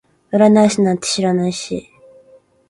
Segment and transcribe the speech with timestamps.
[0.31, 1.87] 占い師なんて知らないし